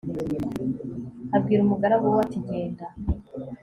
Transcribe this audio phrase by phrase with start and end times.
[1.35, 2.85] abwira umugaragu we ati «genda